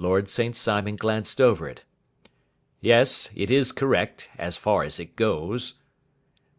Lord 0.00 0.30
St. 0.30 0.56
Simon 0.56 0.96
glanced 0.96 1.42
over 1.42 1.68
it. 1.68 1.84
"Yes, 2.80 3.28
it 3.34 3.50
is 3.50 3.70
correct, 3.70 4.30
as 4.38 4.56
far 4.56 4.82
as 4.82 4.98
it 4.98 5.14
goes." 5.14 5.74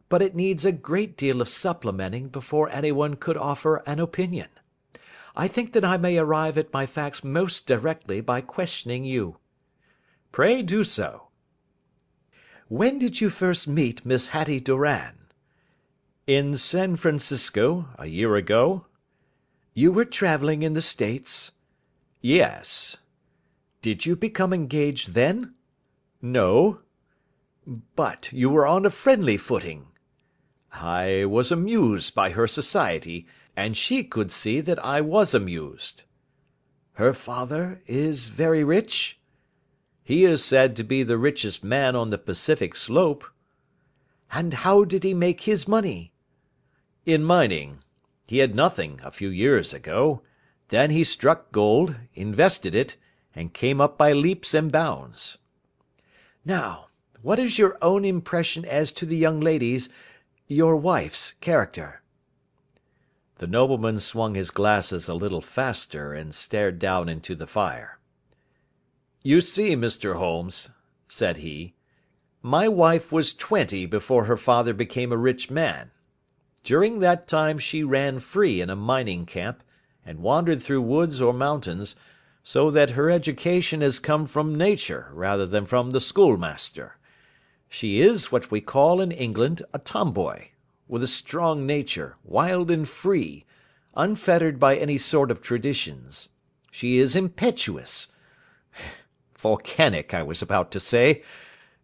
"But 0.10 0.22
it 0.22 0.36
needs 0.36 0.64
a 0.64 0.72
great 0.72 1.18
deal 1.18 1.42
of 1.42 1.50
supplementing 1.50 2.28
before 2.28 2.70
anyone 2.70 3.16
could 3.16 3.38
offer 3.38 3.78
an 3.88 4.00
opinion. 4.00 4.50
I 5.36 5.48
think 5.48 5.74
that 5.74 5.84
I 5.84 5.98
may 5.98 6.20
arrive 6.20 6.56
at 6.56 6.72
my 6.72 6.86
facts 6.86 7.24
most 7.24 7.66
directly 7.66 8.22
by 8.22 8.42
questioning 8.42 9.06
you." 9.06 9.38
"Pray 10.32 10.62
do 10.62 10.84
so." 10.84 11.30
"When 12.68 13.00
did 13.00 13.22
you 13.22 13.32
first 13.32 13.68
meet 13.68 14.06
Miss 14.06 14.28
Hattie 14.28 14.60
Doran?" 14.60 15.18
"In 16.28 16.58
San 16.58 16.96
Francisco, 16.96 17.88
a 17.98 18.06
year 18.06 18.36
ago." 18.36 18.86
"You 19.74 19.92
were 19.92 20.06
travelling 20.06 20.62
in 20.62 20.74
the 20.74 20.82
States?" 20.84 21.54
"Yes." 22.22 22.98
"Did 23.82 24.06
you 24.06 24.16
become 24.16 24.54
engaged 24.54 25.16
then?" 25.16 25.56
"No." 26.22 26.82
"But 27.96 28.32
you 28.32 28.48
were 28.48 28.68
on 28.68 28.86
a 28.86 28.92
friendly 28.92 29.38
footing?" 29.38 29.88
"I 30.72 31.26
was 31.26 31.52
amused 31.52 32.14
by 32.14 32.30
her 32.30 32.46
society, 32.46 33.26
and 33.56 33.76
she 33.76 34.04
could 34.04 34.32
see 34.32 34.62
that 34.62 34.78
I 34.86 35.02
was 35.02 35.34
amused." 35.34 36.04
"Her 36.94 37.12
father 37.12 37.82
is 37.88 38.28
very 38.28 38.64
rich?" 38.64 39.20
"He 40.04 40.26
is 40.26 40.46
said 40.46 40.76
to 40.76 40.84
be 40.84 41.02
the 41.02 41.18
richest 41.18 41.64
man 41.64 41.96
on 41.96 42.12
the 42.12 42.20
Pacific 42.20 42.76
slope." 42.76 43.26
"And 44.32 44.54
how 44.54 44.84
did 44.84 45.04
he 45.04 45.16
make 45.16 45.42
his 45.42 45.68
money?" 45.68 46.14
"In 47.08 47.24
mining. 47.24 47.80
He 48.28 48.38
had 48.38 48.54
nothing 48.54 49.00
a 49.04 49.10
few 49.10 49.30
years 49.30 49.74
ago. 49.74 50.22
Then 50.68 50.92
he 50.92 51.04
struck 51.04 51.52
gold, 51.52 51.96
invested 52.14 52.76
it, 52.76 52.96
and 53.34 53.54
came 53.54 53.80
up 53.80 53.98
by 53.98 54.12
leaps 54.12 54.54
and 54.54 54.72
bounds." 54.72 55.38
"Now, 56.44 56.88
what 57.22 57.40
is 57.40 57.58
your 57.58 57.78
own 57.82 58.04
impression 58.04 58.66
as 58.66 58.92
to 58.94 59.06
the 59.06 59.16
young 59.16 59.40
lady's 59.40 59.88
your 60.48 60.76
wife's 60.76 61.34
character?" 61.40 62.02
The 63.38 63.48
nobleman 63.48 64.00
swung 64.00 64.36
his 64.36 64.52
glasses 64.52 65.08
a 65.08 65.14
little 65.14 65.42
faster 65.42 66.14
and 66.14 66.36
stared 66.36 66.78
down 66.78 67.08
into 67.08 67.34
the 67.34 67.48
fire. 67.48 68.00
"You 69.24 69.40
see, 69.40 69.76
Mr. 69.76 70.18
Holmes," 70.18 70.72
said 71.08 71.38
he, 71.38 71.74
"my 72.42 72.68
wife 72.68 73.12
was 73.12 73.34
twenty 73.34 73.86
before 73.86 74.26
her 74.26 74.38
father 74.38 74.74
became 74.74 75.12
a 75.12 75.18
rich 75.18 75.50
man. 75.50 75.92
During 76.64 77.00
that 77.00 77.28
time 77.28 77.60
she 77.60 77.84
ran 77.84 78.20
free 78.20 78.62
in 78.62 78.70
a 78.70 78.76
mining 78.76 79.26
camp, 79.26 79.64
and 80.06 80.20
wandered 80.20 80.62
through 80.62 80.82
woods 80.82 81.22
or 81.22 81.34
mountains, 81.34 81.96
so 82.44 82.72
that 82.72 82.92
her 82.92 83.10
education 83.10 83.82
has 83.82 84.00
come 84.00 84.26
from 84.26 84.56
nature 84.56 85.10
rather 85.14 85.46
than 85.46 85.66
from 85.66 85.92
the 85.92 86.02
schoolmaster. 86.02 86.98
She 87.70 88.02
is 88.02 88.32
what 88.32 88.52
we 88.52 88.62
call 88.62 89.00
in 89.00 89.12
England 89.12 89.62
a 89.74 89.80
tomboy, 89.80 90.48
with 90.88 91.04
a 91.04 91.08
strong 91.08 91.66
nature, 91.66 92.18
wild 92.24 92.70
and 92.70 92.88
free, 92.88 93.46
unfettered 93.96 94.60
by 94.60 94.76
any 94.76 94.98
sort 94.98 95.32
of 95.32 95.42
traditions. 95.42 96.30
She 96.72 96.98
is 96.98 97.16
impetuous 97.16 98.08
volcanic, 99.38 100.14
I 100.14 100.24
was 100.24 100.42
about 100.42 100.72
to 100.72 100.80
say. 100.80 101.24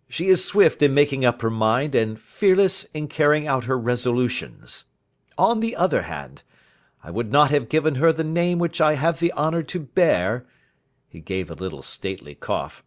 She 0.09 0.29
is 0.29 0.43
swift 0.43 0.81
in 0.81 0.93
making 0.93 1.25
up 1.25 1.41
her 1.41 1.49
mind 1.49 1.93
and 1.93 2.19
fearless 2.19 2.85
in 2.93 3.07
carrying 3.07 3.47
out 3.47 3.65
her 3.65 3.77
resolutions. 3.77 4.85
On 5.37 5.59
the 5.59 5.75
other 5.75 6.03
hand, 6.03 6.41
I 7.07 7.09
would 7.09 7.31
not 7.31 7.51
have 7.51 7.69
given 7.69 7.95
her 7.95 8.11
the 8.11 8.25
name 8.25 8.59
which 8.59 8.81
I 8.81 8.95
have 8.95 9.21
the 9.21 9.31
honour 9.31 9.63
to 9.63 9.79
bear," 9.79 10.45
he 11.07 11.21
gave 11.21 11.49
a 11.49 11.53
little 11.53 11.81
stately 11.81 12.35
cough, 12.35 12.83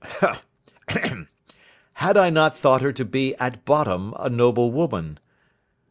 "had 1.94 2.18
I 2.18 2.28
not 2.28 2.54
thought 2.54 2.82
her 2.82 2.92
to 2.92 3.04
be 3.06 3.34
at 3.36 3.64
bottom 3.64 4.12
a 4.18 4.28
noble 4.28 4.72
woman. 4.72 5.18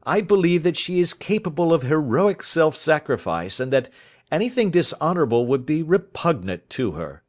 I 0.03 0.21
believe 0.21 0.61
that 0.61 0.77
she 0.77 0.99
is 0.99 1.15
capable 1.15 1.73
of 1.73 1.81
heroic 1.81 2.43
self 2.43 2.77
sacrifice, 2.77 3.59
and 3.59 3.73
that 3.73 3.89
anything 4.31 4.69
dishonourable 4.69 5.47
would 5.47 5.65
be 5.65 5.81
repugnant 5.81 6.69
to 6.69 6.91
her. 6.91 7.23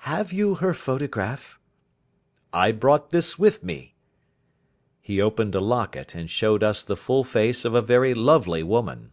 "Have 0.00 0.34
you 0.34 0.56
her 0.56 0.74
photograph?" 0.74 1.58
"I 2.52 2.72
brought 2.72 3.08
this 3.08 3.38
with 3.38 3.64
me." 3.64 3.94
He 5.00 5.18
opened 5.18 5.54
a 5.54 5.60
locket, 5.60 6.14
and 6.14 6.28
showed 6.28 6.62
us 6.62 6.82
the 6.82 6.94
full 6.94 7.24
face 7.24 7.64
of 7.64 7.72
a 7.72 7.80
very 7.80 8.12
lovely 8.12 8.62
woman. 8.62 9.12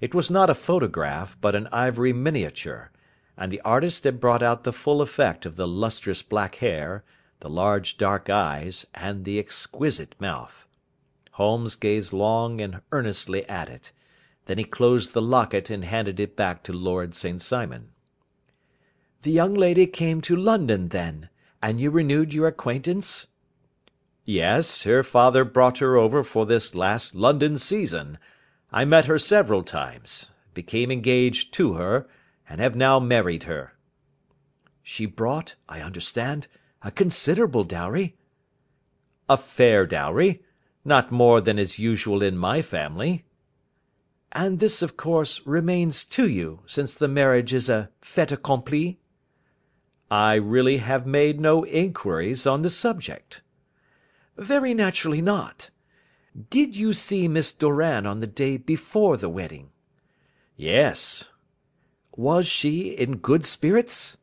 It 0.00 0.14
was 0.14 0.30
not 0.30 0.50
a 0.50 0.54
photograph, 0.54 1.36
but 1.40 1.54
an 1.54 1.68
ivory 1.72 2.12
miniature, 2.12 2.90
and 3.36 3.50
the 3.50 3.60
artist 3.62 4.04
had 4.04 4.20
brought 4.20 4.42
out 4.42 4.64
the 4.64 4.72
full 4.72 5.00
effect 5.00 5.46
of 5.46 5.56
the 5.56 5.66
lustrous 5.66 6.22
black 6.22 6.56
hair, 6.56 7.04
the 7.40 7.48
large 7.48 7.96
dark 7.96 8.28
eyes, 8.28 8.86
and 8.94 9.24
the 9.24 9.38
exquisite 9.38 10.14
mouth. 10.20 10.66
Holmes 11.32 11.76
gazed 11.76 12.12
long 12.12 12.60
and 12.60 12.80
earnestly 12.92 13.48
at 13.48 13.68
it. 13.68 13.92
Then 14.46 14.58
he 14.58 14.64
closed 14.64 15.12
the 15.12 15.22
locket 15.22 15.70
and 15.70 15.84
handed 15.84 16.20
it 16.20 16.36
back 16.36 16.62
to 16.64 16.72
Lord 16.72 17.14
St. 17.14 17.42
Simon. 17.42 17.90
The 19.22 19.30
young 19.32 19.54
lady 19.54 19.86
came 19.86 20.20
to 20.22 20.36
London, 20.36 20.88
then, 20.88 21.30
and 21.62 21.80
you 21.80 21.90
renewed 21.90 22.32
your 22.32 22.46
acquaintance?" 22.46 23.26
"Yes, 24.24 24.84
her 24.84 25.02
father 25.02 25.44
brought 25.44 25.78
her 25.78 25.96
over 25.96 26.22
for 26.22 26.46
this 26.46 26.74
last 26.74 27.14
London 27.14 27.58
season. 27.58 28.18
I 28.76 28.84
met 28.84 29.06
her 29.06 29.18
several 29.18 29.62
times, 29.62 30.28
became 30.52 30.90
engaged 30.90 31.54
to 31.54 31.72
her, 31.80 32.06
and 32.46 32.60
have 32.60 32.76
now 32.76 33.00
married 33.00 33.44
her." 33.44 33.72
"She 34.82 35.06
brought, 35.06 35.54
I 35.66 35.80
understand, 35.80 36.46
a 36.82 36.90
considerable 36.90 37.64
dowry?" 37.64 38.16
"A 39.30 39.38
fair 39.38 39.86
dowry. 39.86 40.42
Not 40.84 41.10
more 41.10 41.40
than 41.40 41.58
is 41.58 41.78
usual 41.78 42.22
in 42.22 42.36
my 42.36 42.60
family." 42.60 43.24
"And 44.32 44.60
this, 44.60 44.82
of 44.82 44.98
course, 44.98 45.40
remains 45.46 46.04
to 46.04 46.28
you, 46.28 46.60
since 46.66 46.94
the 46.94 47.08
marriage 47.08 47.54
is 47.54 47.70
a 47.70 47.88
fait 48.02 48.30
accompli?" 48.30 48.98
"I 50.10 50.34
really 50.34 50.76
have 50.76 51.06
made 51.06 51.40
no 51.40 51.64
inquiries 51.64 52.46
on 52.46 52.60
the 52.60 52.68
subject." 52.68 53.40
"Very 54.36 54.74
naturally 54.74 55.22
not. 55.22 55.70
Did 56.50 56.76
you 56.76 56.92
see 56.92 57.28
Miss 57.28 57.50
Doran 57.50 58.04
on 58.04 58.20
the 58.20 58.26
day 58.26 58.58
before 58.58 59.16
the 59.16 59.30
wedding?" 59.30 59.70
"Yes." 60.54 61.30
"Was 62.14 62.46
she 62.46 62.90
in 62.90 63.16
good 63.16 63.46
spirits?" 63.46 64.18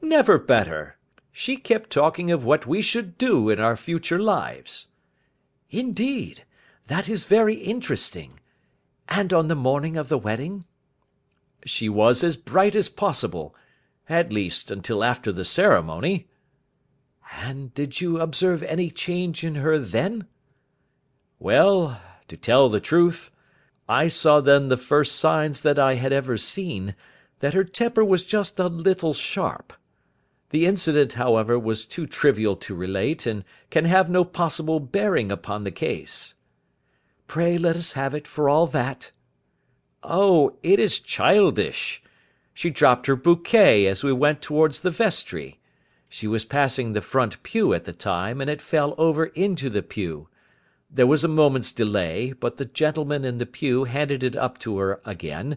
"Never 0.00 0.38
better. 0.38 0.96
She 1.30 1.58
kept 1.58 1.90
talking 1.90 2.30
of 2.30 2.42
what 2.42 2.66
we 2.66 2.80
should 2.80 3.18
do 3.18 3.50
in 3.50 3.60
our 3.60 3.76
future 3.76 4.18
lives." 4.18 4.86
"Indeed! 5.68 6.44
That 6.86 7.06
is 7.06 7.26
very 7.26 7.56
interesting. 7.56 8.40
And 9.10 9.30
on 9.34 9.48
the 9.48 9.54
morning 9.54 9.98
of 9.98 10.08
the 10.08 10.16
wedding?" 10.16 10.64
"She 11.66 11.86
was 11.86 12.24
as 12.24 12.38
bright 12.38 12.74
as 12.74 12.88
possible. 12.88 13.54
At 14.08 14.32
least, 14.32 14.70
until 14.70 15.04
after 15.04 15.30
the 15.30 15.44
ceremony." 15.44 16.28
"And 17.30 17.74
did 17.74 18.00
you 18.00 18.20
observe 18.20 18.62
any 18.62 18.90
change 18.90 19.44
in 19.44 19.56
her 19.56 19.78
then?" 19.78 20.26
"Well, 21.44 22.00
to 22.28 22.36
tell 22.36 22.68
the 22.68 22.78
truth, 22.78 23.32
I 23.88 24.06
saw 24.06 24.40
then 24.40 24.68
the 24.68 24.76
first 24.76 25.16
signs 25.16 25.62
that 25.62 25.76
I 25.76 25.94
had 25.94 26.12
ever 26.12 26.38
seen, 26.38 26.94
that 27.40 27.52
her 27.52 27.64
temper 27.64 28.04
was 28.04 28.22
just 28.22 28.60
a 28.60 28.68
little 28.68 29.12
sharp. 29.12 29.72
The 30.50 30.66
incident, 30.66 31.14
however, 31.14 31.58
was 31.58 31.84
too 31.84 32.06
trivial 32.06 32.54
to 32.58 32.76
relate, 32.76 33.26
and 33.26 33.42
can 33.70 33.86
have 33.86 34.08
no 34.08 34.22
possible 34.22 34.78
bearing 34.78 35.32
upon 35.32 35.62
the 35.62 35.72
case." 35.72 36.34
"Pray 37.26 37.58
let 37.58 37.74
us 37.74 37.94
have 37.94 38.14
it, 38.14 38.28
for 38.28 38.48
all 38.48 38.68
that." 38.68 39.10
"Oh, 40.04 40.56
it 40.62 40.78
is 40.78 41.00
childish. 41.00 42.04
She 42.54 42.70
dropped 42.70 43.08
her 43.08 43.16
bouquet 43.16 43.88
as 43.88 44.04
we 44.04 44.12
went 44.12 44.42
towards 44.42 44.78
the 44.78 44.92
vestry. 44.92 45.58
She 46.08 46.28
was 46.28 46.44
passing 46.44 46.92
the 46.92 47.00
front 47.00 47.42
pew 47.42 47.74
at 47.74 47.82
the 47.82 47.92
time, 47.92 48.40
and 48.40 48.48
it 48.48 48.62
fell 48.62 48.94
over 48.96 49.26
into 49.26 49.68
the 49.68 49.82
pew. 49.82 50.28
There 50.94 51.06
was 51.06 51.24
a 51.24 51.28
moment's 51.28 51.72
delay, 51.72 52.34
but 52.38 52.58
the 52.58 52.66
gentleman 52.66 53.24
in 53.24 53.38
the 53.38 53.46
pew 53.46 53.84
handed 53.84 54.22
it 54.22 54.36
up 54.36 54.58
to 54.58 54.76
her 54.76 55.00
again, 55.06 55.56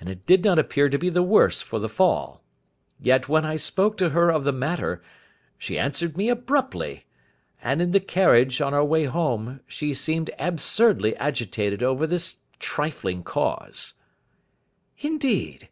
and 0.00 0.08
it 0.08 0.26
did 0.26 0.44
not 0.44 0.58
appear 0.58 0.88
to 0.88 0.98
be 0.98 1.08
the 1.08 1.22
worse 1.22 1.62
for 1.62 1.78
the 1.78 1.88
fall. 1.88 2.42
Yet 3.00 3.28
when 3.28 3.44
I 3.44 3.56
spoke 3.56 3.96
to 3.98 4.10
her 4.10 4.30
of 4.30 4.42
the 4.42 4.52
matter, 4.52 5.00
she 5.56 5.78
answered 5.78 6.16
me 6.16 6.28
abruptly, 6.28 7.04
and 7.62 7.80
in 7.80 7.92
the 7.92 8.00
carriage, 8.00 8.60
on 8.60 8.74
our 8.74 8.84
way 8.84 9.04
home, 9.04 9.60
she 9.68 9.94
seemed 9.94 10.30
absurdly 10.36 11.14
agitated 11.16 11.80
over 11.80 12.04
this 12.04 12.38
trifling 12.58 13.22
cause." 13.22 13.94
"Indeed! 14.98 15.68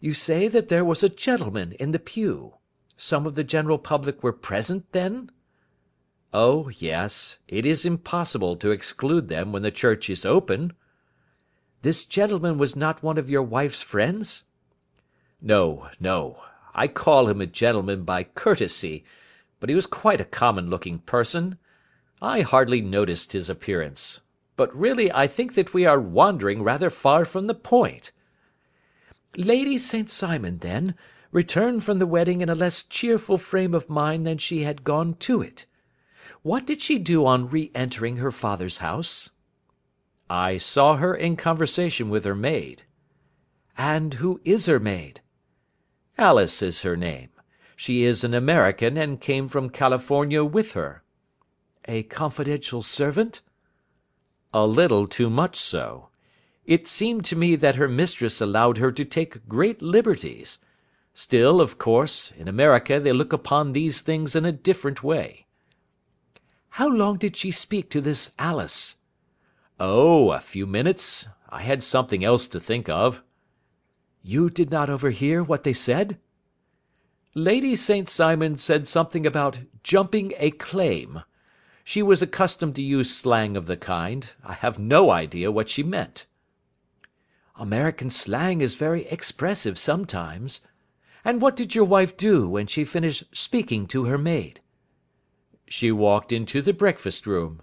You 0.00 0.14
say 0.14 0.48
that 0.48 0.70
there 0.70 0.86
was 0.86 1.02
a 1.02 1.10
gentleman 1.10 1.72
in 1.72 1.90
the 1.90 1.98
pew. 1.98 2.54
Some 2.96 3.26
of 3.26 3.34
the 3.34 3.44
general 3.44 3.76
public 3.76 4.22
were 4.22 4.32
present, 4.32 4.90
then?" 4.92 5.30
"Oh, 6.36 6.68
yes. 6.68 7.38
It 7.46 7.64
is 7.64 7.86
impossible 7.86 8.56
to 8.56 8.72
exclude 8.72 9.28
them 9.28 9.52
when 9.52 9.62
the 9.62 9.70
church 9.70 10.10
is 10.10 10.26
open." 10.26 10.72
"This 11.82 12.02
gentleman 12.02 12.58
was 12.58 12.74
not 12.74 13.04
one 13.04 13.18
of 13.18 13.30
your 13.30 13.44
wife's 13.44 13.82
friends?" 13.82 14.42
"No, 15.40 15.90
no. 16.00 16.42
I 16.74 16.88
call 16.88 17.28
him 17.28 17.40
a 17.40 17.46
gentleman 17.46 18.02
by 18.02 18.24
courtesy, 18.24 19.04
but 19.60 19.68
he 19.68 19.76
was 19.76 19.86
quite 19.86 20.20
a 20.20 20.24
common 20.24 20.68
looking 20.70 20.98
person. 20.98 21.56
I 22.20 22.40
hardly 22.40 22.80
noticed 22.80 23.30
his 23.30 23.48
appearance. 23.48 24.18
But 24.56 24.76
really 24.76 25.12
I 25.12 25.28
think 25.28 25.54
that 25.54 25.72
we 25.72 25.86
are 25.86 26.00
wandering 26.00 26.64
rather 26.64 26.90
far 26.90 27.24
from 27.24 27.46
the 27.46 27.54
point." 27.54 28.10
"Lady 29.36 29.78
St. 29.78 30.10
Simon, 30.10 30.58
then, 30.58 30.96
returned 31.30 31.84
from 31.84 32.00
the 32.00 32.08
wedding 32.08 32.40
in 32.40 32.48
a 32.48 32.56
less 32.56 32.82
cheerful 32.82 33.38
frame 33.38 33.72
of 33.72 33.88
mind 33.88 34.26
than 34.26 34.38
she 34.38 34.64
had 34.64 34.82
gone 34.82 35.14
to 35.20 35.40
it. 35.40 35.66
What 36.44 36.66
did 36.66 36.82
she 36.82 36.98
do 36.98 37.24
on 37.24 37.48
re 37.48 37.70
entering 37.74 38.18
her 38.18 38.30
father's 38.30 38.76
house?" 38.76 39.30
"I 40.28 40.58
saw 40.58 40.96
her 40.96 41.14
in 41.14 41.36
conversation 41.36 42.10
with 42.10 42.26
her 42.26 42.34
maid." 42.34 42.82
"And 43.78 44.12
who 44.12 44.42
is 44.44 44.66
her 44.66 44.78
maid?" 44.78 45.22
"Alice 46.18 46.60
is 46.60 46.82
her 46.82 46.98
name. 46.98 47.30
She 47.74 48.04
is 48.04 48.24
an 48.24 48.34
American, 48.34 48.98
and 48.98 49.22
came 49.22 49.48
from 49.48 49.70
California 49.70 50.44
with 50.44 50.72
her." 50.72 51.02
"A 51.86 52.02
confidential 52.02 52.82
servant?" 52.82 53.40
"A 54.52 54.66
little 54.66 55.06
too 55.06 55.30
much 55.30 55.56
so. 55.56 56.10
It 56.66 56.86
seemed 56.86 57.24
to 57.24 57.36
me 57.36 57.56
that 57.56 57.76
her 57.76 57.88
mistress 57.88 58.42
allowed 58.42 58.76
her 58.76 58.92
to 58.92 59.04
take 59.06 59.48
great 59.48 59.80
liberties. 59.80 60.58
Still, 61.14 61.62
of 61.62 61.78
course, 61.78 62.32
in 62.36 62.48
America 62.48 63.00
they 63.00 63.14
look 63.14 63.32
upon 63.32 63.72
these 63.72 64.02
things 64.02 64.36
in 64.36 64.44
a 64.44 64.52
different 64.52 65.02
way." 65.02 65.43
"How 66.78 66.88
long 66.88 67.18
did 67.18 67.36
she 67.36 67.52
speak 67.52 67.88
to 67.90 68.00
this 68.00 68.32
Alice?" 68.36 68.96
"Oh, 69.78 70.32
a 70.32 70.40
few 70.40 70.66
minutes. 70.66 71.28
I 71.48 71.62
had 71.62 71.84
something 71.84 72.24
else 72.24 72.48
to 72.48 72.58
think 72.58 72.88
of." 72.88 73.22
"You 74.24 74.50
did 74.50 74.72
not 74.72 74.90
overhear 74.90 75.44
what 75.44 75.62
they 75.62 75.72
said?" 75.72 76.18
"Lady 77.32 77.76
St. 77.76 78.08
Simon 78.08 78.58
said 78.58 78.88
something 78.88 79.24
about 79.24 79.60
jumping 79.84 80.32
a 80.36 80.50
claim. 80.50 81.22
She 81.84 82.02
was 82.02 82.22
accustomed 82.22 82.74
to 82.74 82.82
use 82.82 83.14
slang 83.14 83.56
of 83.56 83.66
the 83.66 83.76
kind. 83.76 84.32
I 84.42 84.54
have 84.54 84.76
no 84.76 85.12
idea 85.12 85.52
what 85.52 85.68
she 85.68 85.84
meant." 85.84 86.26
"American 87.54 88.10
slang 88.10 88.60
is 88.60 88.74
very 88.74 89.06
expressive 89.06 89.78
sometimes. 89.78 90.60
And 91.24 91.40
what 91.40 91.54
did 91.54 91.76
your 91.76 91.84
wife 91.84 92.16
do 92.16 92.48
when 92.48 92.66
she 92.66 92.84
finished 92.84 93.22
speaking 93.30 93.86
to 93.86 94.06
her 94.06 94.18
maid?" 94.18 94.60
"She 95.76 95.90
walked 95.90 96.30
into 96.30 96.62
the 96.62 96.72
breakfast 96.72 97.26
room." 97.26 97.60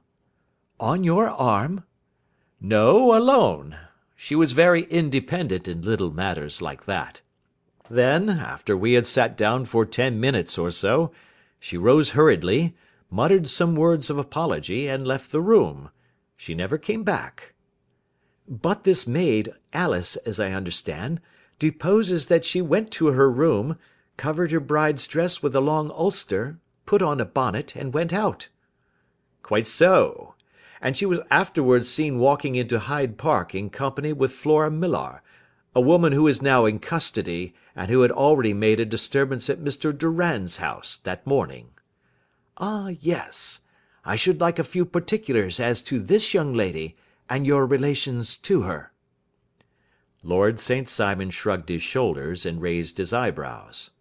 "On 0.82 1.02
your 1.02 1.30
arm?" 1.30 1.86
"No, 2.60 3.16
alone. 3.16 3.78
She 4.18 4.36
was 4.36 4.52
very 4.52 4.84
independent 4.84 5.66
in 5.66 5.82
little 5.82 6.12
matters 6.12 6.62
like 6.62 6.86
that. 6.88 7.22
Then, 7.90 8.28
after 8.28 8.76
we 8.76 8.96
had 8.96 9.06
sat 9.08 9.38
down 9.38 9.64
for 9.64 9.86
ten 9.86 10.20
minutes 10.20 10.58
or 10.58 10.72
so, 10.72 11.14
she 11.58 11.78
rose 11.78 12.10
hurriedly 12.10 12.76
muttered 13.10 13.48
some 13.48 13.78
words 13.78 14.10
of 14.10 14.18
apology, 14.18 14.90
and 14.90 15.08
left 15.08 15.32
the 15.32 15.40
room. 15.40 15.90
She 16.36 16.54
never 16.54 16.78
came 16.78 17.06
back." 17.06 17.54
"But 18.46 18.84
this 18.84 19.08
maid, 19.08 19.54
Alice, 19.72 20.18
as 20.26 20.38
I 20.38 20.52
understand, 20.52 21.22
deposes 21.60 22.26
that 22.26 22.44
she 22.44 22.62
went 22.62 22.92
to 22.92 23.08
her 23.08 23.32
room, 23.32 23.78
covered 24.18 24.52
her 24.52 24.60
bride's 24.60 25.08
dress 25.08 25.42
with 25.42 25.56
a 25.56 25.62
long 25.62 25.90
ulster, 25.92 26.60
put 26.86 27.02
on 27.02 27.20
a 27.20 27.26
bonnet, 27.26 27.76
and 27.76 27.94
went 27.94 28.12
out." 28.12 28.48
"Quite 29.44 29.68
so. 29.68 30.36
And 30.82 30.98
she 30.98 31.06
was 31.06 31.20
afterwards 31.30 31.90
seen 31.90 32.18
walking 32.18 32.56
into 32.56 32.80
Hyde 32.80 33.18
Park 33.18 33.54
in 33.54 33.70
company 33.70 34.14
with 34.14 34.32
Flora 34.32 34.72
Millar, 34.72 35.22
a 35.76 35.82
woman 35.82 36.12
who 36.12 36.28
is 36.28 36.42
now 36.42 36.66
in 36.66 36.80
custody, 36.80 37.54
and 37.76 37.92
who 37.92 38.02
had 38.02 38.12
already 38.12 38.54
made 38.54 38.80
a 38.80 38.86
disturbance 38.86 39.50
at 39.50 39.64
Mr 39.64 39.96
Doran's 39.96 40.58
house 40.58 40.98
that 40.98 41.28
morning. 41.28 41.70
"Ah, 42.58 42.90
yes. 43.00 43.60
I 44.04 44.16
should 44.16 44.42
like 44.42 44.58
a 44.58 44.64
few 44.64 44.84
particulars 44.84 45.60
as 45.60 45.84
to 45.84 46.00
this 46.00 46.34
young 46.34 46.54
lady, 46.54 46.98
and 47.30 47.46
your 47.46 47.68
relations 47.68 48.36
to 48.40 48.64
her." 48.64 48.92
Lord 50.24 50.60
St. 50.60 50.90
Simon 50.90 51.30
shrugged 51.30 51.70
his 51.70 51.84
shoulders, 51.84 52.46
and 52.46 52.62
raised 52.62 52.98
his 52.98 53.14
eyebrows. 53.14 53.92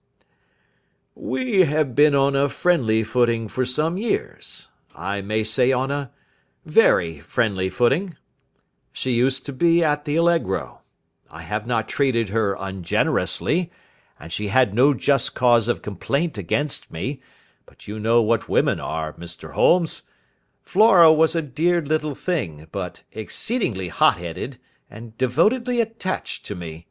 "We 1.14 1.64
have 1.64 1.94
been 1.94 2.14
on 2.14 2.36
a 2.36 2.48
friendly 2.48 3.02
footing 3.02 3.48
for 3.48 3.64
some 3.64 3.98
years. 3.98 4.68
I 4.94 5.20
may 5.20 5.44
say 5.44 5.72
on 5.72 5.90
a 5.90 6.10
very 6.64 7.20
friendly 7.20 7.68
footing. 7.70 8.16
She 8.92 9.12
used 9.12 9.46
to 9.46 9.52
be 9.52 9.82
at 9.82 10.04
the 10.04 10.16
Allegro. 10.16 10.80
I 11.30 11.42
have 11.42 11.66
not 11.66 11.88
treated 11.88 12.28
her 12.28 12.56
ungenerously, 12.58 13.70
and 14.18 14.32
she 14.32 14.48
had 14.48 14.74
no 14.74 14.94
just 14.94 15.34
cause 15.34 15.68
of 15.68 15.82
complaint 15.82 16.36
against 16.38 16.92
me. 16.92 17.22
But 17.66 17.88
you 17.88 17.98
know 17.98 18.20
what 18.20 18.48
women 18.48 18.80
are, 18.80 19.12
Mr. 19.12 19.52
Holmes. 19.52 20.02
Flora 20.62 21.12
was 21.12 21.34
a 21.34 21.42
dear 21.42 21.80
little 21.80 22.14
thing, 22.14 22.66
but 22.70 23.02
exceedingly 23.12 23.88
hot 23.88 24.18
headed, 24.18 24.58
and 24.90 25.16
devotedly 25.16 25.80
attached 25.80 26.44
to 26.46 26.54
me. 26.54 26.86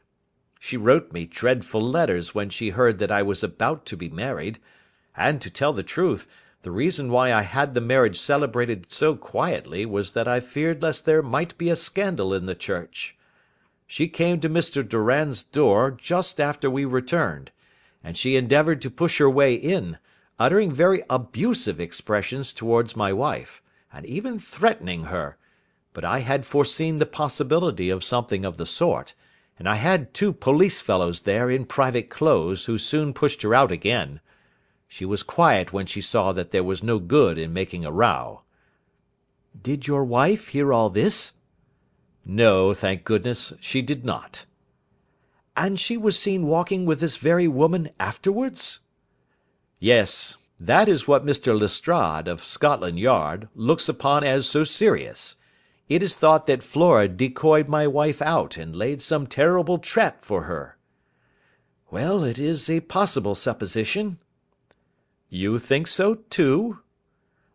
She 0.62 0.76
wrote 0.76 1.14
me 1.14 1.26
dreadful 1.26 1.82
letters 1.82 2.36
when 2.36 2.50
she 2.50 2.72
heard 2.72 3.00
that 3.00 3.12
I 3.12 3.24
was 3.24 3.44
about 3.44 3.86
to 3.86 3.96
be 3.96 4.10
married, 4.10 4.60
and, 5.16 5.42
to 5.42 5.50
tell 5.50 5.72
the 5.72 5.84
truth, 5.84 6.28
the 6.64 6.70
reason 6.70 7.10
why 7.10 7.32
I 7.32 7.44
had 7.44 7.74
the 7.74 7.82
marriage 7.82 8.20
celebrated 8.20 8.92
so 8.92 9.16
quietly 9.16 9.86
was 9.86 10.12
that 10.12 10.28
I 10.28 10.42
feared 10.42 10.84
lest 10.84 11.06
there 11.06 11.22
might 11.22 11.58
be 11.58 11.70
a 11.70 11.78
scandal 11.78 12.34
in 12.34 12.46
the 12.46 12.56
church. 12.56 13.18
She 13.88 14.10
came 14.10 14.42
to 14.42 14.50
Mr. 14.50 14.88
Doran's 14.88 15.46
door 15.46 15.92
just 15.92 16.42
after 16.42 16.70
we 16.70 16.84
returned, 16.84 17.52
and 18.04 18.18
she 18.18 18.36
endeavoured 18.36 18.82
to 18.82 18.92
push 18.92 19.20
her 19.20 19.30
way 19.30 19.54
in, 19.56 19.98
uttering 20.38 20.74
very 20.74 21.04
abusive 21.10 21.80
expressions 21.80 22.52
towards 22.52 22.98
my 22.98 23.14
wife, 23.14 23.62
and 23.94 24.06
even 24.06 24.38
threatening 24.38 25.06
her, 25.06 25.38
but 25.94 26.04
I 26.04 26.20
had 26.20 26.46
foreseen 26.46 27.00
the 27.00 27.06
possibility 27.06 27.90
of 27.90 28.04
something 28.04 28.44
of 28.44 28.58
the 28.58 28.66
sort, 28.66 29.14
and 29.60 29.68
I 29.68 29.76
had 29.76 30.14
two 30.14 30.34
police 30.34 30.80
fellows 30.82 31.22
there 31.22 31.52
in 31.52 31.66
private 31.66 32.10
clothes 32.10 32.66
who 32.66 32.78
soon 32.78 33.14
pushed 33.14 33.42
her 33.42 33.54
out 33.54 33.72
again. 33.72 34.22
She 34.88 35.06
was 35.06 35.22
quiet 35.22 35.72
when 35.74 35.86
she 35.86 36.02
saw 36.02 36.32
that 36.32 36.52
there 36.52 36.64
was 36.64 36.82
no 36.82 36.98
good 36.98 37.38
in 37.38 37.54
making 37.54 37.86
a 37.86 37.92
row." 37.92 38.42
"Did 39.62 39.86
your 39.86 40.06
wife 40.06 40.48
hear 40.48 40.74
all 40.74 40.90
this?" 40.90 41.34
"No, 42.26 42.74
thank 42.74 43.04
goodness, 43.04 43.54
she 43.60 43.82
did 43.82 44.06
not." 44.06 44.46
"And 45.56 45.80
she 45.80 45.98
was 45.98 46.18
seen 46.18 46.48
walking 46.48 46.86
with 46.86 47.02
this 47.02 47.18
very 47.18 47.48
woman 47.48 47.90
afterwards?" 48.00 48.80
"Yes. 49.80 50.38
That 50.62 50.90
is 50.90 51.08
what 51.08 51.26
Mr. 51.26 51.58
Lestrade, 51.58 52.28
of 52.28 52.44
Scotland 52.44 53.00
Yard, 53.00 53.48
looks 53.56 53.88
upon 53.88 54.26
as 54.26 54.46
so 54.46 54.66
serious. 54.66 55.36
It 55.90 56.04
is 56.04 56.14
thought 56.14 56.46
that 56.46 56.62
Flora 56.62 57.08
decoyed 57.08 57.68
my 57.68 57.88
wife 57.88 58.22
out 58.22 58.58
and 58.58 58.76
laid 58.76 59.02
some 59.02 59.26
terrible 59.26 59.80
trap 59.80 60.22
for 60.22 60.44
her." 60.44 60.78
"Well, 61.90 62.24
it 62.24 62.38
is 62.38 62.70
a 62.70 62.82
possible 62.82 63.34
supposition." 63.34 64.20
"You 65.30 65.58
think 65.58 65.88
so, 65.88 66.16
too?" 66.30 66.80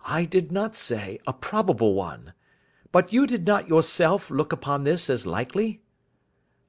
"I 0.04 0.24
did 0.24 0.50
not 0.50 0.74
say 0.74 1.20
a 1.28 1.32
probable 1.32 1.94
one. 1.94 2.32
But 2.90 3.12
you 3.12 3.26
did 3.26 3.46
not 3.46 3.68
yourself 3.68 4.30
look 4.30 4.52
upon 4.52 4.82
this 4.82 5.08
as 5.08 5.26
likely?" 5.26 5.80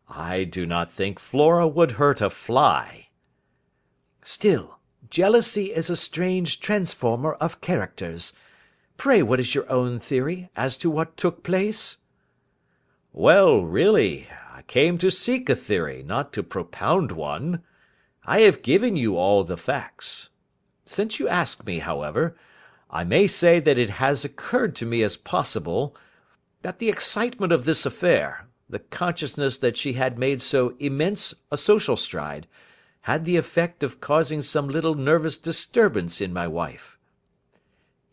"I 0.07 0.43
do 0.43 0.67
not 0.67 0.87
think 0.91 1.17
Flora 1.19 1.67
would 1.67 1.93
hurt 1.93 2.21
a 2.21 2.29
fly." 2.29 3.07
"Still. 4.21 4.77
Jealousy 5.09 5.73
is 5.73 5.89
a 5.89 5.95
strange 5.95 6.59
transformer 6.59 7.33
of 7.33 7.61
characters. 7.61 8.33
Pray 8.97 9.21
what 9.21 9.39
is 9.39 9.53
your 9.53 9.69
own 9.71 9.99
theory 9.99 10.49
as 10.55 10.77
to 10.77 10.89
what 10.89 11.17
took 11.17 11.43
place?" 11.43 11.97
"Well, 13.11 13.61
really, 13.61 14.27
I 14.51 14.61
came 14.63 14.97
to 14.99 15.11
seek 15.11 15.49
a 15.49 15.55
theory, 15.55 16.01
not 16.01 16.31
to 16.33 16.43
propound 16.43 17.11
one. 17.11 17.61
I 18.25 18.41
have 18.41 18.61
given 18.61 18.95
you 18.95 19.17
all 19.17 19.43
the 19.43 19.57
facts. 19.57 20.29
Since 20.85 21.19
you 21.19 21.27
ask 21.27 21.65
me, 21.65 21.79
however, 21.79 22.35
I 22.89 23.03
may 23.03 23.27
say 23.27 23.59
that 23.59 23.77
it 23.77 23.89
has 23.89 24.23
occurred 24.23 24.75
to 24.77 24.85
me 24.85 25.03
as 25.03 25.17
possible 25.17 25.95
that 26.61 26.79
the 26.79 26.89
excitement 26.89 27.51
of 27.51 27.65
this 27.65 27.85
affair, 27.85 28.47
the 28.69 28.79
consciousness 28.79 29.57
that 29.57 29.77
she 29.77 29.93
had 29.93 30.17
made 30.17 30.41
so 30.41 30.75
immense 30.79 31.33
a 31.51 31.57
social 31.57 31.97
stride 31.97 32.47
had 33.01 33.25
the 33.25 33.37
effect 33.37 33.83
of 33.83 33.99
causing 33.99 34.41
some 34.41 34.67
little 34.67 34.95
nervous 34.95 35.37
disturbance 35.37 36.21
in 36.21 36.33
my 36.33 36.47
wife." 36.47 36.94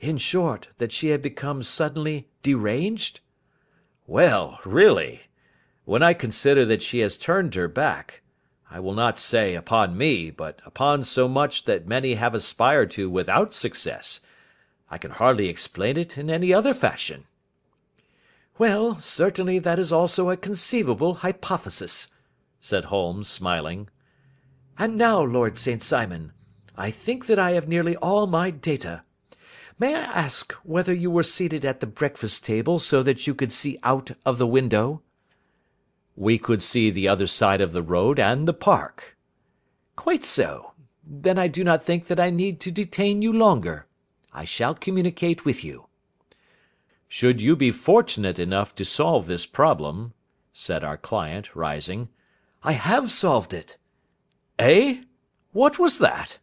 "In 0.04 0.18
short, 0.18 0.66
that 0.78 0.90
she 0.90 1.10
had 1.10 1.22
become 1.22 1.62
suddenly 1.62 2.26
deranged?" 2.42 3.20
"Well, 4.04 4.58
really! 4.64 5.28
When 5.84 6.02
I 6.02 6.12
consider 6.12 6.64
that 6.64 6.82
she 6.82 6.98
has 6.98 7.16
turned 7.16 7.54
her 7.54 7.68
back, 7.68 8.20
I 8.68 8.80
will 8.80 8.94
not 8.94 9.16
say 9.16 9.54
upon 9.54 9.96
me, 9.96 10.32
but 10.32 10.60
upon 10.66 11.04
so 11.04 11.28
much 11.28 11.66
that 11.66 11.86
many 11.86 12.14
have 12.14 12.34
aspired 12.34 12.90
to 12.90 13.08
without 13.08 13.54
success, 13.54 14.18
I 14.90 14.98
can 14.98 15.12
hardly 15.12 15.46
explain 15.48 15.96
it 15.96 16.18
in 16.18 16.28
any 16.30 16.52
other 16.52 16.74
fashion." 16.74 17.26
"Well, 18.58 18.98
certainly 18.98 19.60
that 19.60 19.78
is 19.78 19.92
also 19.92 20.30
a 20.30 20.36
conceivable 20.36 21.14
hypothesis," 21.22 22.08
said 22.58 22.86
Holmes, 22.86 23.28
smiling. 23.28 23.88
And 24.76 24.96
now, 24.96 25.22
Lord 25.22 25.56
St. 25.56 25.80
Simon, 25.80 26.32
I 26.76 26.90
think 26.90 27.26
that 27.26 27.38
I 27.38 27.52
have 27.52 27.68
nearly 27.68 27.94
all 27.98 28.26
my 28.26 28.50
data. 28.50 29.04
May 29.78 29.94
I 29.94 30.00
ask 30.00 30.52
whether 30.64 30.92
you 30.92 31.10
were 31.10 31.22
seated 31.22 31.64
at 31.64 31.80
the 31.80 31.86
breakfast 31.86 32.44
table 32.44 32.78
so 32.78 33.02
that 33.02 33.26
you 33.26 33.34
could 33.34 33.50
see 33.50 33.78
out 33.82 34.10
of 34.26 34.36
the 34.36 34.46
window?" 34.46 35.00
"We 36.14 36.36
could 36.36 36.60
see 36.60 36.90
the 36.90 37.08
other 37.08 37.26
side 37.26 37.62
of 37.62 37.72
the 37.72 37.82
road 37.82 38.18
and 38.18 38.46
the 38.46 38.52
park." 38.52 39.16
"Quite 39.96 40.26
so. 40.26 40.72
Then 41.02 41.38
I 41.38 41.48
do 41.48 41.64
not 41.64 41.82
think 41.82 42.08
that 42.08 42.20
I 42.20 42.28
need 42.28 42.60
to 42.60 42.70
detain 42.70 43.22
you 43.22 43.32
longer. 43.32 43.86
I 44.30 44.44
shall 44.44 44.74
communicate 44.74 45.46
with 45.46 45.64
you." 45.64 45.86
"Should 47.08 47.40
you 47.40 47.56
be 47.56 47.70
fortunate 47.70 48.38
enough 48.38 48.74
to 48.74 48.84
solve 48.84 49.26
this 49.26 49.46
problem," 49.46 50.12
said 50.52 50.84
our 50.84 50.98
client, 50.98 51.56
rising. 51.56 52.10
"I 52.62 52.72
have 52.72 53.10
solved 53.10 53.54
it." 53.54 53.78
"Eh? 54.58 55.04
What 55.52 55.78
was 55.78 55.98
that?" 55.98 56.38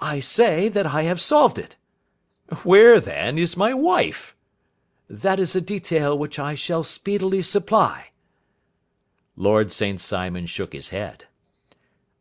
"I 0.00 0.18
say 0.18 0.68
that 0.68 0.86
I 0.86 1.02
have 1.04 1.20
solved 1.20 1.56
it." 1.56 1.76
"Where, 2.62 3.00
then, 3.00 3.38
is 3.38 3.56
my 3.56 3.74
wife?" 3.74 4.36
"That 5.10 5.40
is 5.40 5.56
a 5.56 5.60
detail 5.60 6.16
which 6.16 6.38
I 6.38 6.54
shall 6.54 6.84
speedily 6.84 7.42
supply." 7.42 8.10
Lord 9.34 9.72
St. 9.72 10.00
Simon 10.00 10.46
shook 10.46 10.72
his 10.72 10.90
head. 10.90 11.24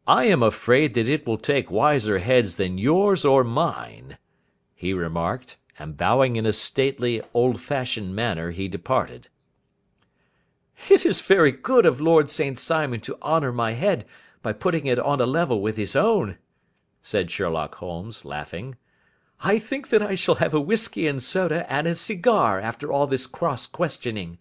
"I 0.08 0.26
am 0.26 0.42
afraid 0.42 0.96
that 0.96 1.08
it 1.08 1.28
will 1.28 1.38
take 1.38 1.70
wiser 1.70 2.18
heads 2.18 2.56
than 2.56 2.80
yours 2.80 3.24
or 3.24 3.44
mine," 3.44 4.18
he 4.74 4.94
remarked, 4.94 5.58
and 5.78 5.96
bowing 5.96 6.38
in 6.38 6.48
a 6.48 6.54
stately, 6.54 7.22
old 7.36 7.62
fashioned 7.62 8.16
manner 8.16 8.50
he 8.50 8.68
departed. 8.68 9.28
"It 10.90 11.06
is 11.06 11.22
very 11.22 11.52
good 11.52 11.86
of 11.86 12.02
Lord 12.02 12.32
St. 12.32 12.58
Simon 12.58 13.00
to 13.02 13.22
honour 13.22 13.52
my 13.52 13.74
head 13.74 14.06
by 14.42 14.54
putting 14.54 14.88
it 14.88 14.98
on 14.98 15.22
a 15.22 15.28
level 15.28 15.62
with 15.62 15.78
his 15.78 15.96
own," 15.96 16.40
said 17.04 17.30
Sherlock 17.30 17.76
Holmes, 17.76 18.26
laughing. 18.26 18.76
I 19.42 19.60
think 19.60 19.90
that 19.90 20.02
I 20.02 20.16
shall 20.16 20.36
have 20.36 20.54
a 20.54 20.62
whisky 20.62 21.08
and 21.08 21.22
soda 21.22 21.72
and 21.72 21.88
a 21.88 21.96
cigar 21.96 22.60
after 22.60 22.92
all 22.92 23.08
this 23.08 23.28
cross 23.28 23.68
questioning. 23.68 24.38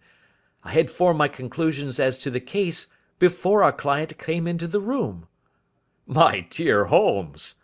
I 0.63 0.71
had 0.71 0.89
formed 0.89 1.19
my 1.19 1.27
conclusions 1.27 1.99
as 1.99 2.17
to 2.19 2.31
the 2.31 2.39
case 2.39 2.87
before 3.19 3.63
our 3.63 3.71
client 3.71 4.17
came 4.17 4.47
into 4.47 4.67
the 4.67 4.79
room." 4.79 5.27
"My 6.07 6.47
dear 6.49 6.85
Holmes!" 6.85 7.55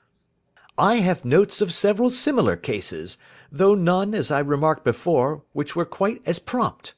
"I 0.78 0.98
have 0.98 1.26
notes 1.26 1.62
of 1.62 1.74
several 1.74 2.10
similar 2.10 2.56
cases, 2.56 3.18
though 3.52 3.76
none, 3.76 4.14
as 4.14 4.32
I 4.32 4.40
remarked 4.40 4.84
before, 4.84 5.44
which 5.54 5.76
were 5.76 5.86
quite 5.86 6.22
as 6.26 6.40
prompt. 6.40 6.94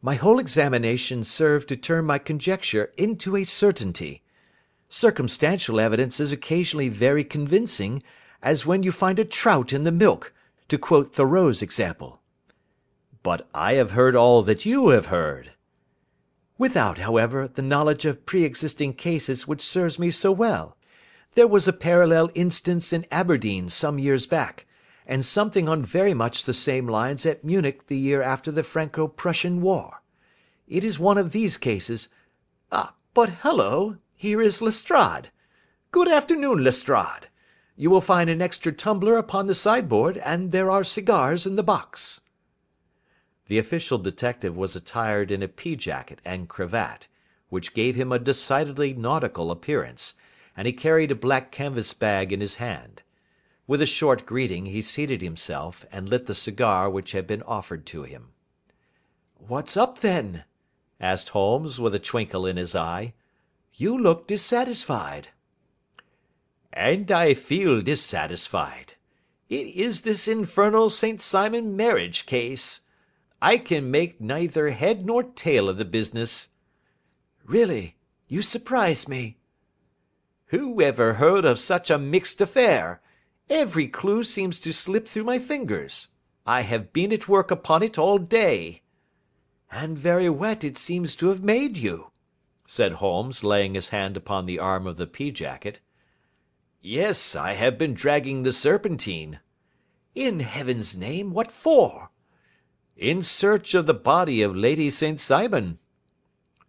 My 0.00 0.14
whole 0.14 0.38
examination 0.38 1.22
served 1.22 1.68
to 1.68 1.76
turn 1.76 2.06
my 2.06 2.18
conjecture 2.18 2.92
into 2.96 3.36
a 3.36 3.44
certainty. 3.44 4.22
Circumstantial 4.88 5.78
evidence 5.80 6.18
is 6.18 6.32
occasionally 6.32 6.88
very 6.88 7.24
convincing 7.24 8.02
as 8.42 8.66
when 8.66 8.82
you 8.82 8.90
find 8.90 9.18
a 9.18 9.24
trout 9.24 9.72
in 9.72 9.84
the 9.84 9.92
milk, 9.92 10.32
to 10.68 10.76
quote 10.76 11.14
Thoreau's 11.14 11.62
example." 11.62 12.20
"But 13.22 13.48
I 13.54 13.74
have 13.74 13.92
heard 13.92 14.16
all 14.16 14.42
that 14.42 14.66
you 14.66 14.88
have 14.88 15.06
heard." 15.06 15.52
"Without, 16.58 16.98
however, 16.98 17.46
the 17.46 17.62
knowledge 17.62 18.04
of 18.04 18.26
pre 18.26 18.44
existing 18.44 18.94
cases 18.94 19.46
which 19.46 19.62
serves 19.62 19.98
me 19.98 20.10
so 20.10 20.32
well. 20.32 20.76
There 21.34 21.46
was 21.46 21.66
a 21.66 21.72
parallel 21.72 22.30
instance 22.34 22.92
in 22.92 23.06
Aberdeen 23.10 23.68
some 23.68 23.98
years 23.98 24.26
back, 24.26 24.66
and 25.06 25.24
something 25.24 25.68
on 25.68 25.84
very 25.84 26.14
much 26.14 26.44
the 26.44 26.54
same 26.54 26.86
lines 26.86 27.24
at 27.24 27.44
Munich 27.44 27.86
the 27.86 27.96
year 27.96 28.22
after 28.22 28.50
the 28.50 28.62
Franco 28.62 29.08
Prussian 29.08 29.60
war. 29.60 30.02
It 30.68 30.84
is 30.84 30.98
one 30.98 31.18
of 31.18 31.32
these 31.32 31.56
cases 31.56 32.08
Ah, 32.70 32.94
but 33.12 33.28
hullo, 33.42 33.98
here 34.16 34.40
is 34.40 34.62
Lestrade. 34.62 35.30
Good 35.90 36.08
afternoon, 36.08 36.64
Lestrade. 36.64 37.28
You 37.82 37.90
will 37.90 38.00
find 38.00 38.30
an 38.30 38.40
extra 38.40 38.70
tumbler 38.70 39.16
upon 39.16 39.48
the 39.48 39.56
sideboard, 39.56 40.16
and 40.18 40.52
there 40.52 40.70
are 40.70 40.84
cigars 40.84 41.46
in 41.46 41.56
the 41.56 41.64
box." 41.64 42.20
The 43.48 43.58
official 43.58 43.98
detective 43.98 44.56
was 44.56 44.76
attired 44.76 45.32
in 45.32 45.42
a 45.42 45.48
pea 45.48 45.74
jacket 45.74 46.20
and 46.24 46.48
cravat, 46.48 47.08
which 47.48 47.74
gave 47.74 47.96
him 47.96 48.12
a 48.12 48.20
decidedly 48.20 48.94
nautical 48.94 49.50
appearance, 49.50 50.14
and 50.56 50.68
he 50.68 50.72
carried 50.72 51.10
a 51.10 51.16
black 51.16 51.50
canvas 51.50 51.92
bag 51.92 52.32
in 52.32 52.40
his 52.40 52.54
hand. 52.62 53.02
With 53.66 53.82
a 53.82 53.84
short 53.86 54.26
greeting 54.26 54.66
he 54.66 54.80
seated 54.80 55.20
himself, 55.20 55.84
and 55.90 56.08
lit 56.08 56.26
the 56.26 56.36
cigar 56.36 56.88
which 56.88 57.10
had 57.10 57.26
been 57.26 57.42
offered 57.42 57.84
to 57.86 58.04
him. 58.04 58.28
"What's 59.34 59.76
up, 59.76 59.98
then?" 59.98 60.44
asked 61.00 61.30
Holmes, 61.30 61.80
with 61.80 61.96
a 61.96 61.98
twinkle 61.98 62.46
in 62.46 62.58
his 62.58 62.76
eye. 62.76 63.14
"You 63.74 63.98
look 63.98 64.28
dissatisfied." 64.28 65.30
And 66.74 67.10
I 67.12 67.34
feel 67.34 67.82
dissatisfied. 67.82 68.94
It 69.50 69.66
is 69.66 70.02
this 70.02 70.26
infernal 70.26 70.88
St. 70.88 71.20
Simon 71.20 71.76
marriage 71.76 72.24
case. 72.24 72.80
I 73.42 73.58
can 73.58 73.90
make 73.90 74.22
neither 74.22 74.70
head 74.70 75.04
nor 75.04 75.22
tail 75.22 75.68
of 75.68 75.76
the 75.76 75.84
business." 75.84 76.48
"Really, 77.44 77.96
you 78.26 78.40
surprise 78.40 79.06
me." 79.06 79.36
"Who 80.46 80.80
ever 80.80 81.14
heard 81.14 81.44
of 81.44 81.58
such 81.58 81.90
a 81.90 81.98
mixed 81.98 82.40
affair? 82.40 83.02
Every 83.50 83.86
clue 83.86 84.22
seems 84.22 84.58
to 84.60 84.72
slip 84.72 85.06
through 85.06 85.24
my 85.24 85.38
fingers. 85.38 86.08
I 86.46 86.62
have 86.62 86.94
been 86.94 87.12
at 87.12 87.28
work 87.28 87.50
upon 87.50 87.82
it 87.82 87.98
all 87.98 88.16
day." 88.16 88.80
"And 89.70 89.98
very 89.98 90.30
wet 90.30 90.64
it 90.64 90.78
seems 90.78 91.16
to 91.16 91.28
have 91.28 91.42
made 91.42 91.76
you," 91.76 92.12
said 92.64 92.94
Holmes, 92.94 93.44
laying 93.44 93.74
his 93.74 93.90
hand 93.90 94.16
upon 94.16 94.46
the 94.46 94.58
arm 94.58 94.86
of 94.86 94.96
the 94.96 95.06
pea 95.06 95.30
jacket. 95.30 95.80
"Yes, 96.84 97.36
I 97.36 97.52
have 97.52 97.78
been 97.78 97.94
dragging 97.94 98.42
the 98.42 98.52
Serpentine." 98.52 99.38
"In 100.16 100.40
Heaven's 100.40 100.96
name, 100.96 101.32
what 101.32 101.52
for?" 101.52 102.10
"In 102.96 103.22
search 103.22 103.72
of 103.74 103.86
the 103.86 103.94
body 103.94 104.42
of 104.42 104.56
Lady 104.56 104.90
St. 104.90 105.20
Simon." 105.20 105.78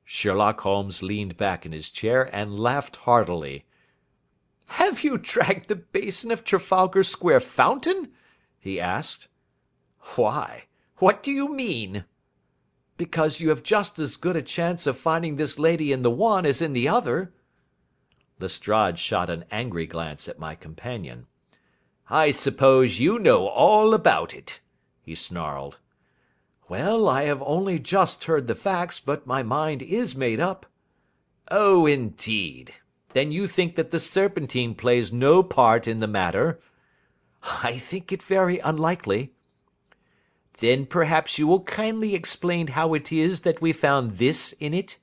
Sherlock 0.05 0.62
Holmes 0.62 1.01
leaned 1.01 1.36
back 1.36 1.65
in 1.65 1.72
his 1.72 1.89
chair 1.89 2.29
and 2.32 2.60
laughed 2.60 2.98
heartily. 2.98 3.65
"Have 4.67 5.03
you 5.03 5.17
dragged 5.17 5.67
the 5.67 5.75
basin 5.75 6.29
of 6.29 6.43
Trafalgar 6.43 7.01
Square 7.01 7.39
fountain?" 7.39 8.12
he 8.60 8.79
asked. 8.79 9.29
"Why? 10.15 10.65
What 10.98 11.24
do 11.24 11.32
you 11.32 11.51
mean?" 11.51 12.05
"Because 12.98 13.39
you 13.39 13.50
have 13.50 13.63
just 13.63 13.98
as 13.98 14.17
good 14.17 14.36
a 14.36 14.43
chance 14.43 14.86
of 14.86 14.96
finding 14.96 15.38
this 15.38 15.58
lady 15.58 15.91
in 15.91 16.03
the 16.03 16.12
one 16.12 16.46
as 16.46 16.62
in 16.62 16.74
the 16.74 16.88
other. 16.88 17.34
Lestrade 18.43 19.00
shot 19.00 19.29
an 19.29 19.45
angry 19.51 19.85
glance 19.85 20.27
at 20.27 20.38
my 20.38 20.53
companion. 20.53 21.27
"I 22.09 22.31
suppose 22.31 23.00
you 23.00 23.17
know 23.17 23.47
all 23.47 23.93
about 23.93 24.33
it," 24.33 24.59
he 25.01 25.15
snarled. 25.15 25.77
"Well, 26.67 27.07
I 27.07 27.23
have 27.23 27.41
only 27.43 27.79
just 27.79 28.25
heard 28.25 28.47
the 28.47 28.53
facts, 28.53 29.00
but 29.00 29.25
my 29.25 29.43
mind 29.43 29.81
is 29.81 30.13
made 30.13 30.41
up." 30.41 30.65
"Oh, 31.50 31.85
indeed. 31.85 32.73
Then 33.13 33.31
you 33.31 33.47
think 33.47 33.77
that 33.77 33.91
the 33.91 34.00
Serpentine 34.01 34.75
plays 34.75 35.13
no 35.13 35.41
part 35.41 35.88
in 35.88 36.01
the 36.01 36.05
matter?" 36.07 36.59
"I 37.43 37.77
think 37.77 38.12
it 38.12 38.21
very 38.21 38.59
unlikely." 38.59 39.31
"Then 40.57 40.85
perhaps 40.85 41.39
you 41.39 41.47
will 41.47 41.63
kindly 41.63 42.13
explain 42.13 42.67
how 42.67 42.93
it 42.93 43.09
is 43.09 43.43
that 43.43 43.62
we 43.62 43.71
found 43.71 44.17
this 44.17 44.51
in 44.59 44.73
it?" 44.73 44.97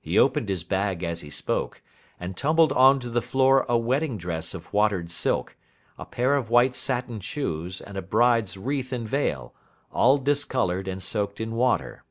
He 0.00 0.16
opened 0.16 0.48
his 0.48 0.62
bag 0.62 1.02
as 1.02 1.22
he 1.22 1.30
spoke, 1.30 1.82
and 2.18 2.36
tumbled 2.36 2.72
on 2.72 2.98
to 3.00 3.10
the 3.10 3.20
floor 3.20 3.66
a 3.68 3.76
wedding 3.76 4.16
dress 4.16 4.54
of 4.54 4.72
watered 4.72 5.10
silk, 5.10 5.56
a 5.98 6.04
pair 6.04 6.34
of 6.34 6.50
white 6.50 6.74
satin 6.74 7.20
shoes, 7.20 7.80
and 7.80 7.96
a 7.96 8.02
bride's 8.02 8.56
wreath 8.56 8.92
and 8.92 9.08
veil, 9.08 9.54
all 9.92 10.18
discoloured 10.18 10.88
and 10.88 11.02
soaked 11.02 11.40
in 11.40 11.52
water. 11.52 12.04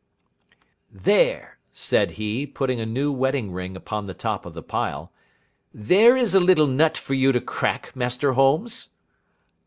"There," 0.91 1.57
said 1.71 2.11
he, 2.11 2.45
putting 2.47 2.79
a 2.79 2.85
new 2.85 3.11
wedding 3.11 3.51
ring 3.51 3.75
upon 3.75 4.07
the 4.07 4.13
top 4.13 4.45
of 4.45 4.53
the 4.53 4.63
pile, 4.63 5.11
"there 5.73 6.15
is 6.15 6.33
a 6.33 6.39
little 6.39 6.67
nut 6.67 6.97
for 6.97 7.13
you 7.13 7.31
to 7.31 7.41
crack, 7.41 7.95
Master 7.95 8.33
Holmes." 8.33 8.89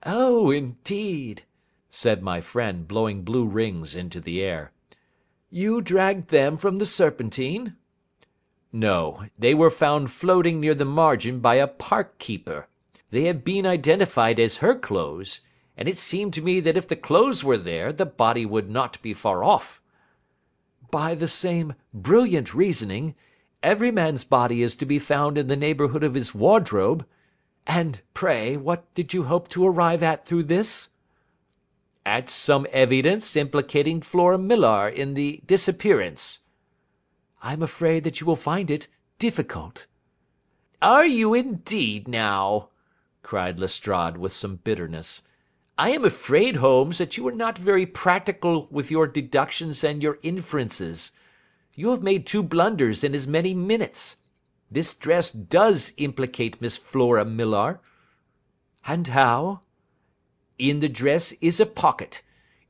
"Oh, 0.04 0.50
indeed!" 0.50 1.42
said 1.90 2.23
my 2.23 2.40
friend, 2.40 2.87
blowing 2.87 3.23
blue 3.23 3.47
rings 3.47 3.95
into 3.95 4.21
the 4.21 4.40
air. 4.40 4.73
"You 5.50 5.80
dragged 5.80 6.28
them 6.30 6.57
from 6.57 6.76
the 6.76 6.87
Serpentine?" 6.87 7.76
"No, 8.70 9.25
they 9.38 9.54
were 9.54 9.70
found 9.70 10.10
floating 10.10 10.60
near 10.60 10.75
the 10.75 10.84
margin 10.84 11.40
by 11.40 11.54
a 11.54 11.66
park 11.66 12.18
keeper. 12.18 12.68
They 13.10 13.22
had 13.22 13.42
been 13.42 13.64
identified 13.64 14.38
as 14.38 14.58
her 14.58 14.75
clothes, 14.75 15.40
and 15.75 15.88
it 15.88 15.96
seemed 15.96 16.34
to 16.34 16.42
me 16.42 16.60
that 16.60 16.76
if 16.76 16.87
the 16.87 16.94
clothes 16.96 17.42
were 17.42 17.56
there 17.56 17.92
the 17.92 18.04
body 18.04 18.44
would 18.44 18.68
not 18.68 19.00
be 19.00 19.14
far 19.14 19.42
off." 19.42 19.80
"By 20.90 21.14
the 21.14 21.26
same 21.26 21.75
brilliant 21.94 22.52
reasoning, 22.52 23.14
every 23.62 23.90
man's 23.90 24.25
body 24.25 24.60
is 24.60 24.76
to 24.76 24.84
be 24.84 24.98
found 24.98 25.38
in 25.38 25.48
the 25.48 25.56
neighbourhood 25.56 26.04
of 26.04 26.12
his 26.12 26.34
wardrobe. 26.34 27.06
And, 27.66 28.02
pray, 28.12 28.58
what 28.58 28.92
did 28.94 29.14
you 29.14 29.25
hope 29.25 29.48
to 29.50 29.66
arrive 29.66 30.02
at 30.02 30.26
through 30.26 30.44
this?" 30.44 30.90
"At 32.04 32.28
some 32.28 32.66
evidence 32.70 33.34
implicating 33.34 34.02
Flora 34.02 34.37
Millar 34.37 34.88
in 34.88 35.14
the 35.14 35.40
disappearance. 35.46 36.40
I'm 37.40 37.62
afraid 37.62 38.02
that 38.04 38.21
you 38.21 38.26
will 38.26 38.37
find 38.37 38.71
it 38.71 38.88
difficult." 39.21 39.87
"Are 40.83 41.07
you 41.07 41.35
indeed, 41.35 42.09
now?" 42.09 42.71
cried 43.23 43.61
Lestrade 43.61 44.16
with 44.16 44.33
some 44.33 44.57
bitterness. 44.57 45.23
"I 45.76 45.90
am 45.90 46.04
afraid, 46.04 46.57
Holmes, 46.57 46.99
that 46.99 47.16
you 47.16 47.28
are 47.28 47.33
not 47.33 47.57
very 47.57 47.87
practical 47.87 48.66
with 48.73 48.90
your 48.90 49.07
deductions 49.07 49.85
and 49.85 50.02
your 50.02 50.18
inferences. 50.23 51.12
You 51.76 51.90
have 51.90 52.02
made 52.02 52.26
two 52.26 52.42
blunders 52.42 53.04
in 53.04 53.14
as 53.14 53.28
many 53.28 53.54
minutes. 53.54 54.16
This 54.68 54.92
dress 54.92 55.30
does 55.30 55.92
implicate 55.97 56.61
Miss 56.61 56.76
Flora 56.76 57.25
Millar." 57.25 57.80
"And 58.85 59.07
how?" 59.07 59.61
"In 60.59 60.80
the 60.80 60.88
dress 60.88 61.30
is 61.40 61.61
a 61.61 61.66
pocket. 61.66 62.23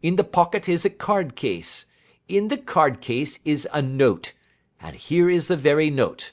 In 0.02 0.16
the 0.16 0.24
pocket 0.24 0.68
is 0.68 0.84
a 0.84 0.90
card 0.90 1.36
case. 1.36 1.86
In 2.28 2.48
the 2.48 2.58
card 2.58 3.00
case 3.00 3.40
is 3.46 3.66
a 3.72 3.80
note, 3.80 4.34
and 4.80 4.96
here 4.96 5.28
is 5.28 5.48
the 5.48 5.56
very 5.56 5.90
note." 5.90 6.32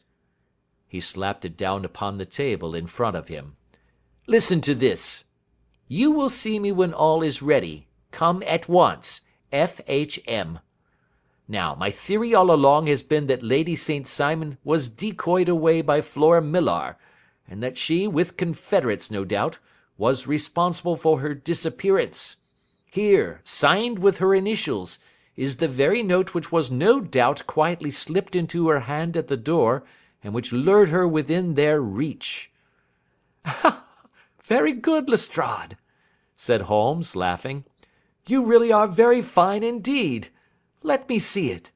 He 0.88 1.00
slapped 1.00 1.46
it 1.46 1.58
down 1.58 1.84
upon 1.84 2.18
the 2.18 2.26
table 2.26 2.76
in 2.76 2.88
front 2.88 3.16
of 3.16 3.28
him. 3.28 3.58
"Listen 4.28 4.62
to 4.62 4.76
this: 4.76 5.24
'You 5.88 6.12
will 6.12 6.30
see 6.30 6.60
me 6.60 6.72
when 6.72 6.94
all 6.94 7.22
is 7.22 7.42
ready. 7.42 7.88
Come 8.12 8.44
at 8.44 8.70
once. 8.70 9.22
F. 9.52 9.82
H. 9.88 10.20
M.' 10.28 10.60
Now, 11.48 11.76
my 11.76 11.92
theory 11.92 12.34
all 12.34 12.52
along 12.52 12.88
has 12.88 13.04
been 13.04 13.28
that 13.28 13.44
Lady 13.44 13.76
St. 13.76 14.08
Simon 14.08 14.58
was 14.64 14.90
decoyed 14.90 15.48
away 15.48 15.82
by 15.82 16.02
Flora 16.02 16.42
Millar, 16.42 16.98
and 17.48 17.62
that 17.62 17.78
she, 17.78 18.08
with 18.08 18.38
confederates 18.38 19.12
no 19.12 19.24
doubt, 19.24 19.60
was 19.98 20.28
responsible 20.28 20.98
for 20.98 21.20
her 21.20 21.34
disappearance. 21.36 22.38
Here, 22.86 23.42
signed 23.44 24.00
with 24.00 24.18
her 24.18 24.34
initials, 24.34 24.98
is 25.36 25.58
the 25.58 25.68
very 25.68 26.02
note 26.02 26.34
which 26.34 26.52
was 26.52 26.72
no 26.72 27.02
doubt 27.02 27.46
quietly 27.46 27.92
slipped 27.92 28.36
into 28.36 28.70
her 28.70 28.82
hand 28.82 29.18
at 29.18 29.28
the 29.28 29.38
door, 29.38 29.84
and 30.24 30.34
which 30.34 30.54
lured 30.54 30.90
her 30.90 31.08
within 31.08 31.56
their 31.56 31.82
reach." 31.82 32.52
"Very 34.44 34.74
good, 34.74 35.10
Lestrade," 35.10 35.78
said 36.38 36.62
Holmes, 36.64 37.16
laughing. 37.16 37.66
"You 38.28 38.46
really 38.46 38.72
are 38.72 38.88
very 38.88 39.22
fine 39.22 39.64
indeed. 39.64 40.30
Let 40.84 41.10
me 41.10 41.20
see 41.20 41.52
it." 41.52 41.72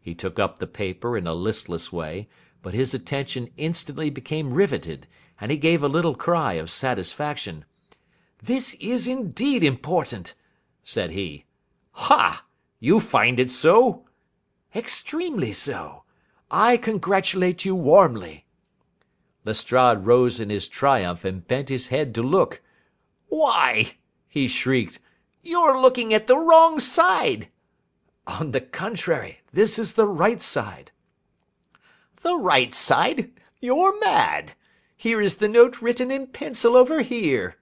He 0.00 0.14
took 0.14 0.38
up 0.38 0.58
the 0.58 0.66
paper 0.66 1.16
in 1.16 1.26
a 1.26 1.34
listless 1.34 1.92
way, 1.92 2.28
but 2.62 2.74
his 2.74 2.94
attention 2.94 3.50
instantly 3.56 4.10
became 4.10 4.54
riveted, 4.54 5.06
and 5.40 5.50
he 5.50 5.56
gave 5.56 5.82
a 5.82 5.88
little 5.88 6.14
cry 6.14 6.54
of 6.54 6.70
satisfaction. 6.70 7.64
"This 8.42 8.74
is 8.74 9.06
indeed 9.06 9.62
important," 9.62 10.34
said 10.82 11.10
he. 11.10 11.44
"Ha! 11.92 12.45
You 12.78 13.00
find 13.00 13.40
it 13.40 13.50
so?" 13.50 14.04
"Extremely 14.74 15.54
so. 15.54 16.04
I 16.50 16.76
congratulate 16.76 17.64
you 17.64 17.74
warmly." 17.74 18.44
Lestrade 19.46 20.04
rose 20.04 20.38
in 20.38 20.50
his 20.50 20.68
triumph 20.68 21.24
and 21.24 21.48
bent 21.48 21.70
his 21.70 21.86
head 21.86 22.14
to 22.16 22.22
look. 22.22 22.60
"Why," 23.28 23.96
he 24.28 24.46
shrieked, 24.46 24.98
"you're 25.42 25.80
looking 25.80 26.12
at 26.12 26.26
the 26.26 26.36
wrong 26.36 26.78
side." 26.78 27.48
"On 28.26 28.50
the 28.50 28.60
contrary, 28.60 29.40
this 29.54 29.78
is 29.78 29.94
the 29.94 30.06
right 30.06 30.42
side." 30.42 30.90
"The 32.16 32.36
right 32.36 32.74
side? 32.74 33.30
You're 33.58 33.98
mad. 34.00 34.52
Here 34.98 35.22
is 35.22 35.36
the 35.36 35.48
note 35.48 35.80
written 35.80 36.10
in 36.10 36.26
pencil 36.26 36.76
over 36.76 37.00
here." 37.00 37.56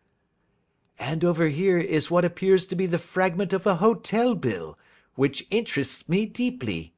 "And 0.98 1.24
over 1.24 1.46
here 1.46 1.78
is 1.78 2.10
what 2.10 2.24
appears 2.24 2.66
to 2.66 2.74
be 2.74 2.86
the 2.86 2.98
fragment 2.98 3.52
of 3.52 3.64
a 3.64 3.76
hotel 3.76 4.34
bill, 4.34 4.76
which 5.14 5.46
interests 5.50 6.08
me 6.08 6.26
deeply." 6.26 6.92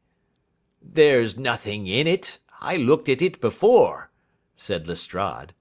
"There's 0.81 1.37
nothing 1.37 1.87
in 1.87 2.07
it. 2.07 2.39
I 2.61 2.77
looked 2.77 3.09
at 3.09 3.21
it 3.21 3.41
before," 3.41 4.11
said 4.57 4.89
Lestrade. 4.89 5.53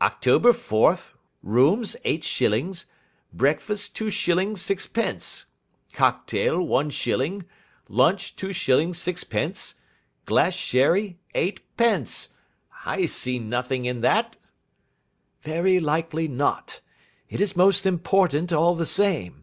"October 0.00 0.52
4th, 0.52 1.12
rooms 1.42 1.96
eight 2.04 2.22
shillings, 2.22 2.84
breakfast 3.32 3.96
two 3.96 4.10
shillings 4.10 4.62
sixpence, 4.62 5.46
cocktail 5.92 6.62
one 6.62 6.90
shilling, 6.90 7.44
lunch 7.88 8.36
two 8.36 8.52
shillings 8.52 8.98
sixpence, 8.98 9.74
glass 10.26 10.54
sherry 10.54 11.18
eight 11.34 11.60
pence. 11.76 12.28
I 12.84 13.06
see 13.06 13.38
nothing 13.38 13.84
in 13.84 14.00
that." 14.00 14.36
"Very 15.42 15.80
likely 15.80 16.28
not. 16.28 16.80
It 17.28 17.40
is 17.40 17.56
most 17.56 17.86
important 17.86 18.52
all 18.52 18.74
the 18.74 18.86
same. 18.86 19.39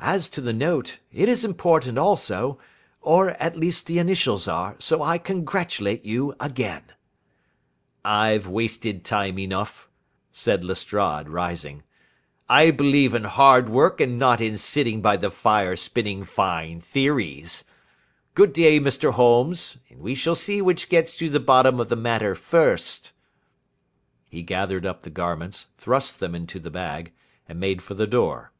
As 0.00 0.28
to 0.30 0.40
the 0.40 0.52
note, 0.52 0.98
it 1.12 1.28
is 1.28 1.44
important 1.44 1.98
also 1.98 2.58
or 3.00 3.30
at 3.30 3.56
least 3.56 3.86
the 3.86 3.98
initials 3.98 4.46
are, 4.46 4.76
so 4.78 5.02
I 5.02 5.18
congratulate 5.18 6.04
you 6.04 6.34
again." 6.38 6.82
"I've 8.04 8.46
wasted 8.46 9.04
time 9.04 9.38
enough," 9.38 9.88
said 10.30 10.64
Lestrade, 10.64 11.28
rising. 11.28 11.84
"I 12.48 12.70
believe 12.70 13.14
in 13.14 13.24
hard 13.24 13.68
work 13.68 14.00
and 14.00 14.18
not 14.18 14.40
in 14.40 14.58
sitting 14.58 15.00
by 15.00 15.16
the 15.16 15.30
fire 15.30 15.74
spinning 15.74 16.24
fine 16.24 16.80
theories. 16.80 17.64
Good 18.34 18.52
day, 18.52 18.78
Mr. 18.78 19.12
Holmes, 19.12 19.78
and 19.88 20.00
we 20.00 20.14
shall 20.14 20.34
see 20.34 20.60
which 20.60 20.88
gets 20.88 21.16
to 21.16 21.28
the 21.28 21.40
bottom 21.40 21.80
of 21.80 21.88
the 21.88 21.96
matter 21.96 22.34
first." 22.34 23.12
He 24.28 24.42
gathered 24.42 24.86
up 24.86 25.02
the 25.02 25.10
garments, 25.10 25.66
thrust 25.76 26.20
them 26.20 26.34
into 26.34 26.58
the 26.58 26.70
bag, 26.70 27.12
and 27.48 27.58
made 27.58 27.82
for 27.82 27.94
the 27.94 28.06
door. 28.06 28.52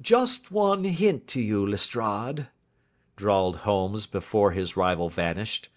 "Just 0.00 0.52
one 0.52 0.84
hint 0.84 1.26
to 1.26 1.40
you, 1.40 1.66
Lestrade 1.66 2.46
drawled 3.16 3.56
Holmes 3.56 4.06
before 4.06 4.52
his 4.52 4.76
rival 4.76 5.08
vanished. 5.08 5.70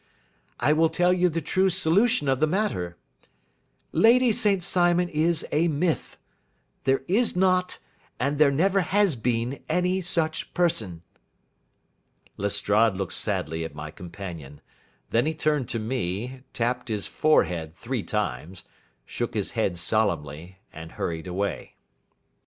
"I 0.59 0.73
will 0.73 0.89
tell 0.89 1.11
you 1.11 1.27
the 1.27 1.41
true 1.41 1.71
solution 1.71 2.29
of 2.29 2.39
the 2.39 2.45
matter. 2.45 2.97
Lady 3.91 4.31
St. 4.31 4.61
Simon 4.61 5.09
is 5.09 5.43
a 5.51 5.67
myth. 5.69 6.19
There 6.83 7.01
is 7.07 7.35
not, 7.35 7.79
and 8.19 8.37
there 8.37 8.51
never 8.51 8.81
has 8.81 9.15
been, 9.15 9.63
any 9.67 10.01
such 10.01 10.53
person." 10.53 11.01
Lestrade 12.37 12.95
looked 12.95 13.13
sadly 13.13 13.63
at 13.65 13.73
my 13.73 13.89
companion. 13.89 14.61
Then 15.09 15.25
he 15.25 15.33
turned 15.33 15.67
to 15.69 15.79
me, 15.79 16.43
tapped 16.53 16.89
his 16.89 17.07
forehead 17.07 17.73
three 17.73 18.03
times, 18.03 18.65
shook 19.03 19.33
his 19.33 19.51
head 19.51 19.79
solemnly, 19.79 20.59
and 20.71 20.91
hurried 20.91 21.25
away. 21.25 21.73